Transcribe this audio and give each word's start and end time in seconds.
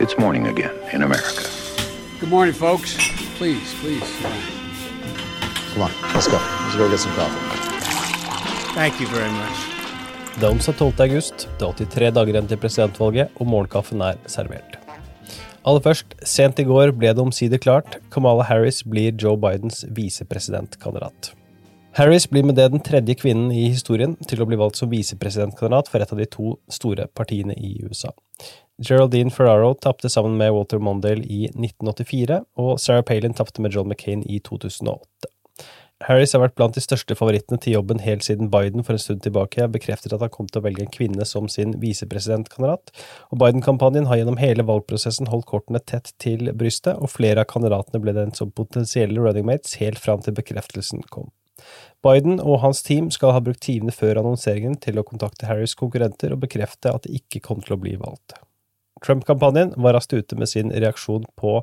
It's 0.00 0.16
morning 0.16 0.46
again 0.46 0.70
in 0.92 1.02
America. 1.02 1.42
Good 2.20 2.30
morning, 2.30 2.54
folks. 2.54 2.94
Please, 3.36 3.74
please. 3.80 4.08
Come 5.74 5.82
on, 5.82 5.90
let's 6.14 6.28
go. 6.28 6.38
Let's 6.38 6.76
go 6.76 6.88
get 6.88 7.00
some 7.00 7.14
coffee. 7.18 7.42
Thank 8.74 9.00
you 9.00 9.08
very 9.08 9.30
much. 9.30 9.58
Det 10.38 10.46
er 10.46 10.50
onsdag 10.50 10.76
12. 10.78 11.00
august, 11.00 11.48
det 11.58 11.66
er 11.66 11.72
83 11.72 12.12
dager 12.14 12.30
igjen 12.30 12.50
til 12.52 12.60
presidentvalget, 12.62 13.34
og 13.40 13.50
morgenkaffen 13.50 14.04
er 14.06 14.20
servert. 14.30 14.78
Aller 15.66 15.82
først, 15.82 16.14
sent 16.22 16.62
i 16.62 16.68
går 16.68 16.94
ble 16.94 17.10
det 17.10 17.24
omsider 17.24 17.58
klart. 17.58 17.98
Kamala 18.14 18.46
Harris 18.46 18.84
blir 18.86 19.10
Joe 19.18 19.34
Bidens 19.34 19.82
visepresidentkandidat. 19.98 21.32
Harris 21.98 22.28
blir 22.30 22.46
med 22.46 22.54
det 22.54 22.70
den 22.70 22.86
tredje 22.86 23.18
kvinnen 23.18 23.50
i 23.50 23.66
historien 23.72 24.14
til 24.30 24.44
å 24.44 24.46
bli 24.46 24.62
valgt 24.62 24.78
som 24.78 24.94
visepresidentkandidat 24.94 25.90
for 25.90 25.98
et 25.98 26.14
av 26.14 26.22
de 26.22 26.30
to 26.30 26.54
store 26.70 27.10
partiene 27.18 27.58
i 27.58 27.74
USA. 27.82 28.14
Geraldine 28.78 29.30
Ferraro 29.34 29.72
tapte 29.74 30.08
sammen 30.08 30.36
med 30.38 30.52
Walter 30.52 30.78
Mondale 30.78 31.24
i 31.26 31.48
1984, 31.48 32.44
og 32.62 32.78
Sarah 32.78 33.02
Palin 33.02 33.34
tapte 33.34 33.62
med 33.62 33.74
John 33.74 33.88
McCain 33.88 34.22
i 34.22 34.38
2008. 34.38 35.32
Harris 36.06 36.30
har 36.30 36.44
vært 36.44 36.54
blant 36.54 36.76
de 36.78 36.82
største 36.84 37.16
favorittene 37.18 37.58
til 37.58 37.74
jobben 37.74 37.98
helt 38.04 38.22
siden 38.22 38.52
Biden 38.52 38.84
for 38.86 38.94
en 38.94 39.02
stund 39.02 39.24
tilbake 39.24 39.66
bekreftet 39.74 40.14
at 40.14 40.22
han 40.22 40.30
kom 40.30 40.46
til 40.46 40.60
å 40.60 40.66
velge 40.68 40.84
en 40.84 40.94
kvinne 40.94 41.26
som 41.26 41.50
sin 41.50 41.74
visepresidentkandidat, 41.82 42.92
og 43.34 43.42
Biden-kampanjen 43.42 44.06
har 44.06 44.20
gjennom 44.20 44.38
hele 44.38 44.62
valgprosessen 44.68 45.32
holdt 45.32 45.50
kortene 45.50 45.82
tett 45.82 46.14
til 46.22 46.52
brystet, 46.54 46.94
og 47.02 47.10
flere 47.10 47.42
av 47.42 47.50
kandidatene 47.50 47.98
ble 48.04 48.14
den 48.14 48.30
som 48.38 48.54
potensielle 48.54 49.18
running 49.18 49.50
mates 49.50 49.74
helt 49.82 49.98
fram 49.98 50.22
til 50.22 50.38
bekreftelsen 50.38 51.02
kom. 51.10 51.32
Biden 52.06 52.38
og 52.38 52.60
hans 52.62 52.86
team 52.86 53.10
skal 53.10 53.34
ha 53.34 53.42
brukt 53.42 53.64
timene 53.66 53.90
før 53.90 54.20
annonseringen 54.22 54.78
til 54.78 55.02
å 55.02 55.06
kontakte 55.06 55.50
Harris' 55.50 55.74
konkurrenter 55.74 56.30
og 56.30 56.44
bekrefte 56.46 56.94
at 56.94 57.08
de 57.08 57.18
ikke 57.18 57.42
kom 57.42 57.58
til 57.64 57.74
å 57.74 57.82
bli 57.82 57.98
valgt. 57.98 58.38
Trump-kampanjen 59.04 59.74
var 59.76 59.96
raskt 59.96 60.12
ute 60.12 60.36
med 60.38 60.48
sin 60.48 60.72
reaksjon 60.72 61.24
på 61.38 61.62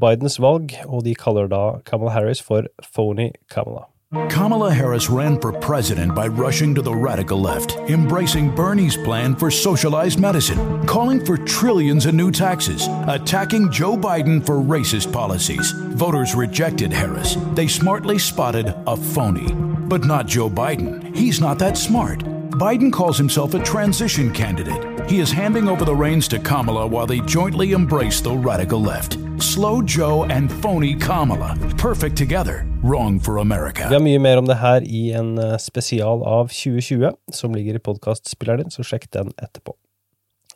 Bidens 0.00 0.40
valg, 0.40 0.74
og 0.88 1.04
de 1.04 1.14
kaller 1.14 1.48
da 1.50 1.80
Kamala 1.86 2.14
Harris 2.16 2.42
for 2.42 2.68
phony 2.82 3.30
Kamala. 3.52 3.86
Kamala 4.28 4.70
Harris 4.70 5.08
ran 5.08 5.40
for 5.40 5.52
president 5.52 6.14
by 6.14 6.26
rushing 6.26 6.74
to 6.74 6.82
the 6.82 6.94
radical 6.94 7.40
left, 7.40 7.76
embracing 7.88 8.54
Bernie's 8.54 8.94
plan 8.94 9.34
for 9.34 9.50
socialized 9.50 10.20
medicine, 10.20 10.86
calling 10.86 11.24
for 11.24 11.38
trillions 11.38 12.04
in 12.04 12.14
new 12.14 12.30
taxes, 12.30 12.88
attacking 13.08 13.70
Joe 13.70 13.96
Biden 13.96 14.44
for 14.44 14.56
racist 14.56 15.10
policies. 15.14 15.72
Voters 15.96 16.34
rejected 16.34 16.92
Harris. 16.92 17.38
They 17.54 17.68
smartly 17.68 18.18
spotted 18.18 18.74
a 18.86 18.96
phony. 18.98 19.50
But 19.88 20.04
not 20.04 20.26
Joe 20.26 20.50
Biden. 20.50 21.16
He's 21.16 21.40
not 21.40 21.58
that 21.60 21.78
smart. 21.78 22.18
Biden 22.50 22.92
calls 22.92 23.16
himself 23.16 23.54
a 23.54 23.64
transition 23.64 24.30
candidate. 24.30 24.91
He 25.08 25.18
is 25.18 25.32
handing 25.32 25.68
over 25.68 25.84
the 25.84 25.94
reins 25.94 26.28
to 26.28 26.38
Kamala 26.38 26.86
while 26.86 27.06
they 27.06 27.20
jointly 27.20 27.72
embrace 27.72 28.20
the 28.20 28.30
radical 28.30 28.80
left. 28.80 29.18
Slow 29.42 29.82
Joe 29.82 30.24
and 30.24 30.50
phony 30.50 30.94
Kamala. 30.94 31.56
Perfect 31.76 32.16
together. 32.16 32.64
Wrong 32.82 33.18
for 33.20 33.38
America. 33.38 33.88
Vi 33.88 33.94
har 33.94 34.00
mye 34.00 34.18
mer 34.18 34.38
om 34.38 34.46
det 34.46 34.56
her 34.56 34.82
i 34.82 35.12
en 35.12 35.38
eh, 35.38 35.56
spesial 35.58 36.22
av 36.22 36.48
2020 36.48 37.10
som 37.32 37.54
ligger 37.54 37.74
i 37.74 37.78
podkastspilleren 37.78 38.70
så 38.70 38.82
sjekk 38.82 39.10
den 39.10 39.32
etterpå. 39.36 39.74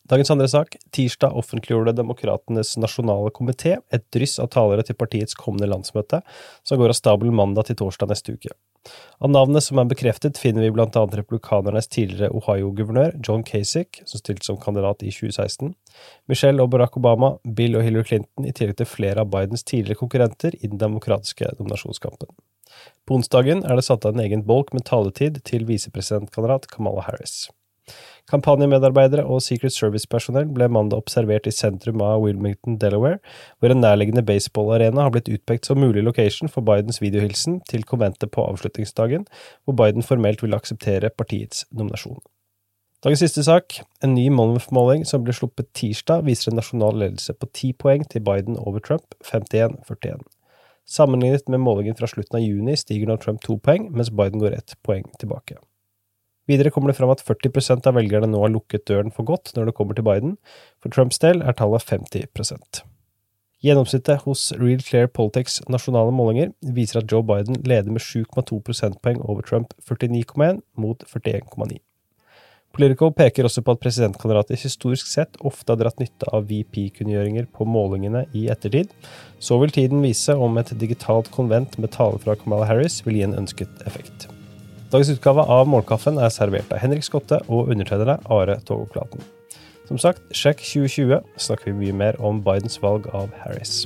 Dagens 0.07 0.31
andre 0.31 0.47
sak. 0.49 0.77
Tirsdag 0.95 1.35
offentliggjorde 1.35 1.97
Demokratenes 1.99 2.77
nasjonale 2.79 3.33
komité 3.35 3.73
et 3.91 4.05
dryss 4.15 4.39
av 4.39 4.53
talere 4.55 4.85
til 4.87 4.95
partiets 4.95 5.35
kommende 5.35 5.67
landsmøte, 5.67 6.21
som 6.63 6.79
går 6.79 6.93
av 6.93 6.99
stabelen 6.99 7.35
mandag 7.35 7.67
til 7.67 7.79
torsdag 7.81 8.13
neste 8.13 8.37
uke. 8.37 8.53
Av 9.19 9.33
navnene 9.35 9.59
som 9.65 9.81
er 9.83 9.89
bekreftet, 9.91 10.39
finner 10.39 10.63
vi 10.63 10.71
blant 10.77 10.95
annet 10.95 11.17
republikanernes 11.19 11.91
tidligere 11.91 12.31
Ohio-guvernør 12.39 13.17
John 13.27 13.43
Kasich, 13.43 13.99
som 14.07 14.23
stilte 14.23 14.47
som 14.47 14.61
kandidat 14.63 15.03
i 15.03 15.11
2016, 15.11 15.75
Michelle 16.31 16.63
og 16.63 16.71
Barack 16.71 17.01
Obama, 17.01 17.35
Bill 17.43 17.75
og 17.75 17.83
Hillary 17.83 18.07
Clinton, 18.13 18.47
i 18.47 18.55
tillegg 18.55 18.79
til 18.79 18.93
flere 18.93 19.27
av 19.27 19.33
Bidens 19.35 19.67
tidligere 19.67 20.05
konkurrenter 20.05 20.55
i 20.61 20.71
den 20.71 20.79
demokratiske 20.79 21.51
nominasjonskampen. 21.59 22.31
På 23.09 23.19
onsdagen 23.19 23.67
er 23.67 23.75
det 23.75 23.89
satt 23.89 24.07
av 24.07 24.15
en 24.15 24.23
egen 24.23 24.47
bolk 24.47 24.71
med 24.77 24.87
taletid 24.87 25.43
til 25.49 25.67
visepresidentkandidat 25.67 26.71
Kamala 26.71 27.09
Harris. 27.09 27.49
Kampanjemedarbeidere 28.27 29.23
og 29.23 29.39
Secret 29.45 29.71
Service-personell 29.71 30.49
ble 30.51 30.67
mandag 30.73 30.99
observert 30.99 31.47
i 31.47 31.55
sentrum 31.55 32.01
av 32.03 32.25
Wilmington, 32.25 32.75
Delaware, 32.83 33.21
hvor 33.61 33.71
en 33.71 33.85
nærliggende 33.85 34.25
baseballarena 34.27 35.05
har 35.07 35.13
blitt 35.15 35.31
utpekt 35.31 35.69
som 35.69 35.79
mulig 35.79 36.03
location 36.03 36.51
for 36.51 36.67
Bidens 36.67 36.99
videohilsen 37.03 37.61
til 37.71 37.87
konventet 37.87 38.33
på 38.35 38.43
avslutningsdagen, 38.43 39.29
hvor 39.65 39.79
Biden 39.79 40.03
formelt 40.03 40.43
vil 40.43 40.59
akseptere 40.59 41.13
partiets 41.15 41.69
nominasjon. 41.71 42.19
Dagens 43.07 43.23
siste 43.23 43.45
sak. 43.47 43.79
En 44.03 44.17
ny 44.17 44.27
Monmouth-måling 44.35 45.05
som 45.07 45.23
ble 45.23 45.35
sluppet 45.37 45.69
tirsdag, 45.79 46.25
viser 46.27 46.51
en 46.51 46.59
nasjonal 46.59 46.99
ledelse 46.99 47.37
på 47.39 47.47
ti 47.55 47.71
poeng 47.79 48.03
til 48.11 48.25
Biden 48.27 48.59
over 48.59 48.83
Trump, 48.83 49.15
51-41. 49.23 50.27
Sammenlignet 50.87 51.47
med 51.47 51.63
målingen 51.63 51.95
fra 51.99 52.11
slutten 52.11 52.41
av 52.41 52.43
juni 52.43 52.75
stiger 52.79 53.07
nå 53.07 53.21
Trump 53.23 53.45
to 53.47 53.61
poeng, 53.63 53.87
mens 53.95 54.11
Biden 54.11 54.43
går 54.43 54.59
ett 54.59 54.75
poeng 54.83 55.07
tilbake. 55.23 55.61
Videre 56.47 56.71
kommer 56.71 56.93
det 56.93 56.99
fram 56.99 57.11
at 57.11 57.23
40% 57.27 57.89
av 57.91 57.97
velgerne 57.99 58.29
nå 58.31 58.43
har 58.45 58.53
lukket 58.55 58.87
døren 58.87 59.15
for 59.15 59.27
godt 59.27 59.55
når 59.57 59.71
det 59.71 59.79
kommer 59.79 59.99
til 59.99 60.07
Biden. 60.07 60.37
For 60.83 60.95
Trumps 60.95 61.19
del 61.23 61.43
er 61.43 61.57
tallet 61.59 61.87
50% 61.87 62.85
Gjennomsnittet 63.65 64.23
hos 64.27 64.51
Real 64.61 64.83
Clear 64.85 65.09
Politics 65.09 65.63
nasjonale 65.73 66.13
målinger 66.15 66.53
viser 66.77 67.01
at 67.01 67.11
Joe 67.11 67.25
Biden 67.27 67.57
leder 67.65 67.91
med 67.91 68.05
7,2 68.05 68.61
prosentpoeng 68.63 69.23
over 69.25 69.43
Trump 69.43 69.73
49,1 69.89 70.61
mot 70.77 71.03
41,9. 71.09 71.81
Politico 72.77 73.09
peker 73.17 73.49
også 73.49 73.63
på 73.65 73.73
at 73.73 73.81
presidentkandidater 73.81 74.61
historisk 74.61 75.09
sett 75.09 75.41
ofte 75.41 75.73
har 75.73 75.81
dratt 75.81 76.03
nytte 76.03 76.29
av 76.29 76.45
VP-kunngjøringer 76.51 77.49
på 77.57 77.65
målingene 77.65 78.27
i 78.37 78.47
ettertid. 78.53 78.93
Så 79.41 79.57
vil 79.63 79.73
tiden 79.73 80.05
vise 80.05 80.37
om 80.37 80.61
et 80.61 80.77
digitalt 80.77 81.33
konvent 81.33 81.81
med 81.81 81.97
tale 81.97 82.21
fra 82.21 82.37
Kamala 82.37 82.69
Harris 82.69 83.01
vil 83.09 83.17
gi 83.17 83.25
en 83.31 83.39
ønsket 83.41 83.87
effekt. 83.89 84.29
Dagens 84.97 85.11
utgave 85.13 85.43
av 85.53 85.67
Morgenkaffen 85.69 86.17
er 86.17 86.31
servert 86.33 86.71
av 86.73 86.79
Henrik 86.81 87.05
Skotte 87.05 87.37
og 87.53 87.69
undertegnede 87.69 88.15
Are 88.33 88.55
Togoklaten. 88.65 89.21
Som 89.91 90.01
sagt, 90.01 90.23
sjekk 90.33 90.63
2020, 90.65 91.21
snakker 91.37 91.69
vi 91.69 91.77
mye 91.83 91.97
mer 92.01 92.17
om 92.25 92.41
Bidens 92.41 92.81
valg 92.81 93.05
av 93.13 93.29
Harris. 93.43 93.83